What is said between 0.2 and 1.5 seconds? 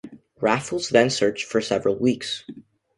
Raffles then searched